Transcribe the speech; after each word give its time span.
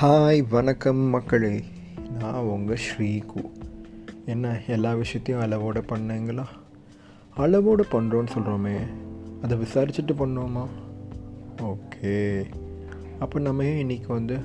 Hi 0.00 0.44
வணக்கம் 0.48 0.96
மக்களே. 0.96 1.64
நான் 2.18 2.34
உங்கள் 2.34 2.78
ஸ்ரீகு. 2.78 3.50
என்ன 4.26 4.60
எல்லா 4.66 4.94
விஷயத்தையும் 4.94 5.44
அளவோடு 5.44 5.80
பண்ணுங்களா? 5.80 6.44
அளவோடு 7.34 7.86
பண்ணுறோன்னு 7.92 8.26
சொல்கிறோமே 8.38 8.76
அதை 9.42 9.58
விசாரிச்சுட்டு 9.58 10.12
பண்ணோமா 10.18 10.66
ஓகே. 11.56 12.44
அப்போ 13.18 13.38
நம்ம 13.38 13.64
ஏன் 13.64 13.86
இன்றைக்கி 13.86 14.06
வந்து 14.06 14.38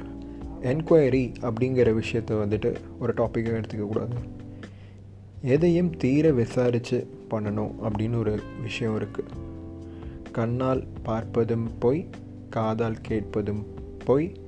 என்கொயரி 0.61 1.34
அப்படிங்கிற 1.41 1.93
விஷயத்தை 1.93 2.38
வந்துட்டு 2.38 2.75
ஒரு 2.99 3.13
டாப்பிக்காக 3.13 3.63
எடுத்துக்கக்கூடாது 3.63 4.15
எதையும் 5.41 5.97
தீர 5.97 6.31
விசாரித்து 6.31 7.07
பண்ணணும் 7.29 7.71
அப்படின்னு 7.81 8.17
ஒரு 8.17 8.39
விஷயம் 8.61 8.99
இருக்குது 8.99 9.29
கண்ணால் 10.31 10.88
பார்ப்பதும் 11.05 11.68
பொய் 11.79 12.10
காதால் 12.50 13.01
கேட்பதும் 13.01 13.65
பொய் 14.06 14.43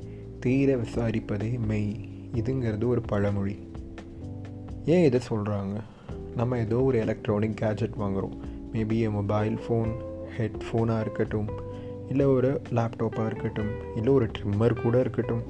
தீர 0.46 0.76
விசாரிப்பதே 0.76 1.60
மெய். 1.68 1.96
இதுங்கிறது 2.34 2.88
ஒரு 2.88 3.02
பழமொழி. 3.02 3.56
ஏன் 4.86 5.04
இதை 5.04 5.20
சொல்கிறாங்க 5.30 5.76
நம்ம 6.36 6.58
ஏதோ 6.58 6.82
ஒரு 6.82 6.98
எலக்ட்ரானிக் 6.98 7.58
கேஜெட் 7.62 8.00
வாங்குகிறோம் 8.00 8.36
மேபி 8.74 9.00
எ 9.00 9.10
மொபைல் 9.10 9.60
ஃபோன் 9.68 9.92
ஹெட்ஃபோனாக 10.38 11.02
இருக்கட்டும் 11.02 11.50
இல்லை 12.10 12.26
ஒரு 12.26 12.62
லேப்டாப்பாக 12.70 13.26
இருக்கட்டும் 13.26 13.72
இல்லை 13.96 14.14
ஒரு 14.14 14.26
ட்ரிம்மர் 14.26 14.82
கூட 14.82 15.00
இருக்கட்டும். 15.00 15.44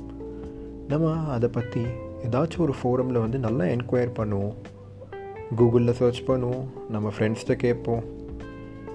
நம்ம 0.88 1.14
அதை 1.16 1.50
பற்றி 1.50 1.82
ஏதாச்சும் 2.30 2.66
ஒரு 2.66 2.76
ஃபோரமில் 2.84 3.20
வந்து 3.20 3.40
நல்லா 3.40 3.64
என்கொயர் 3.64 4.18
பண்ணுவோம். 4.20 4.56
கூகுளில் 5.58 5.92
சர்ச் 5.92 6.24
பண்ணுவோம் 6.28 6.66
நம்ம 6.90 7.12
ஃப்ரெண்ட்ஸ்கிட்ட 7.20 7.54
கேட்போம். 7.54 8.04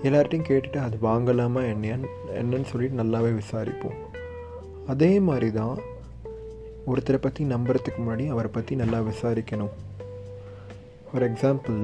எல்லார்ட்டையும் 0.03 0.49
கேட்டுட்டு 0.49 0.77
அது 0.77 0.97
வாங்கலாமா 1.03 1.63
என்னன்னு 1.75 2.07
என்னன்னு 2.35 2.65
சொல்லிட்டு 2.65 3.03
நல்லாவே 3.03 3.41
விசாரிப்போம். 3.41 3.99
அதே 4.87 5.21
மாதிரி 5.21 5.53
தான் 5.53 5.79
ஒருத்தரை 6.87 7.19
பற்றி 7.23 7.45
நம்புறதுக்கு 7.45 8.01
முன்னாடி 8.03 8.27
அவரை 8.29 8.51
பற்றி 8.53 8.77
நல்லா 8.83 9.01
விசாரிக்கணும். 9.01 9.73
ஃபார் 11.07 11.27
எக்ஸாம்பிள் 11.29 11.81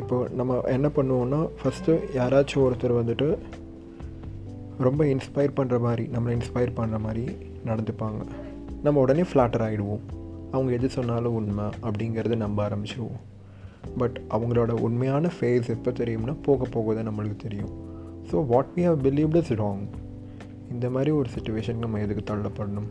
இப்போ 0.00 0.16
நம்ம 0.38 0.60
என்ன 0.76 0.88
பண்ணுவோன்னா 0.96 1.40
ஃபஸ்ட்டு 1.60 1.98
யாராச்சும் 2.18 2.64
ஒருத்தர் 2.66 3.00
வந்துட்டு 3.00 3.28
ரொம்ப 4.86 5.04
இன்ஸ்பயர் 5.04 5.56
பண்ணுற 5.58 5.78
மாதிரி 5.86 6.04
நம்மளை 6.12 6.34
இன்ஸ்பயர் 6.38 6.76
பண்ணுற 6.78 6.98
மாதிரி 7.06 7.24
நடந்துப்பாங்க. 7.68 8.20
நம்ம 8.82 9.00
உடனே 9.00 9.24
ஃப்ளாட்டர் 9.30 9.64
ஆகிடுவோம் 9.66 10.04
அவங்க 10.52 10.70
எது 10.72 10.88
சொன்னாலும் 10.88 11.36
உண்மை 11.40 11.66
அப்படிங்கிறத 11.86 12.36
நம்ப 12.44 12.68
ஆரம்பிச்சிடுவோம் 12.68 13.20
பட் 14.00 14.16
அவங்களோட 14.36 14.72
உண்மையான 14.86 15.30
ஃபேஸ் 15.36 15.68
எப்போ 15.74 15.90
தெரியும்னா 15.90 16.34
போக 16.42 16.64
போக 16.64 16.94
தான் 16.94 17.08
நம்மளுக்கு 17.10 17.36
தெரியும். 17.36 17.72
So 18.30 18.46
what 18.46 18.72
we 18.76 18.82
have 18.88 18.98
believed 19.06 19.38
is 19.42 19.52
wrong 19.52 19.84
இந்த 20.70 20.90
மாதிரி 20.90 21.10
ஒரு 21.10 21.28
சுச்சுவேஷனுக்கு 21.36 21.86
நம்ம 21.86 22.00
எதுக்கு 22.06 22.34
தள்ளப்படணும்? 22.34 22.90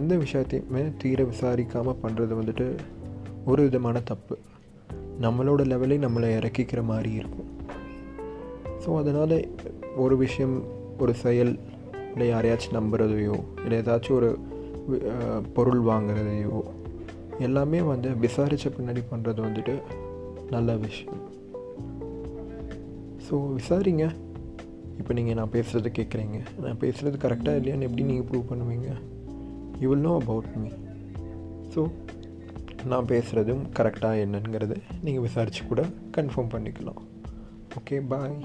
எந்த 0.00 0.14
விஷயத்தையுமே 0.24 0.82
தீர 1.02 1.22
விசாரிக்காமல் 1.32 2.00
பண்ணுறது 2.02 2.32
வந்துட்டு 2.40 2.66
ஒரு 3.50 3.60
விதமான 3.66 4.00
தப்பு. 4.10 4.36
நம்மளோட 5.24 5.60
லெவலே 5.72 5.96
நம்மளை 6.04 6.30
இறக்கிக்கிற 6.38 6.80
மாதிரி 6.90 7.12
இருக்கும். 7.20 7.50
ஸோ 8.82 8.88
அதனால் 9.02 9.36
ஒரு 10.04 10.14
விஷயம் 10.24 10.56
ஒரு 11.02 11.12
செயல் 11.24 11.52
இல்லை 12.12 12.26
யாரையாச்சும் 12.32 12.76
நம்புறதையோ 12.78 13.36
இல்லை 13.64 13.78
ஏதாச்சும் 13.82 14.18
ஒரு 14.18 14.30
பொருள் 15.56 15.82
வாங்குறதையோ 15.90 16.58
எல்லாமே 17.46 17.80
வந்து 17.92 18.10
விசாரித்த 18.24 18.70
பின்னாடி 18.76 19.02
பண்ணுறது 19.12 19.40
வந்துட்டு 19.46 19.74
நல்ல 20.54 20.76
விஷயம். 20.86 21.20
ஸோ 23.26 23.34
விசாரிங்க. 23.58 24.06
இப்போ 25.00 25.12
நீங்கள் 25.18 25.36
நான் 25.38 25.54
பேசுகிறது 25.56 25.90
கேட்குறீங்க 25.98 26.38
நான் 26.64 26.82
பேசுகிறது 26.84 27.16
கரெக்டாக 27.24 27.60
இல்லையான்னு 27.60 27.86
எப்படி 27.88 28.08
நீங்கள் 28.10 28.28
ப்ரூவ் 28.28 28.50
பண்ணுவீங்க? 28.50 28.90
You 29.80 29.88
will 29.88 30.06
know 30.08 30.14
about 30.14 30.50
me 30.56 30.70
so 31.74 31.82
நான் 32.84 33.04
பேசுகிறதும் 33.04 33.62
கரெக்டாக 33.78 34.22
என்னங்கிறத 34.24 34.74
நீங்கள் 35.02 35.24
விசாரித்து 35.26 35.62
கூட 35.66 35.82
கன்ஃபார்ம் 36.16 36.52
பண்ணிக்கலாம். 36.54 37.00
Okay 37.78 37.96
bye 38.08 38.36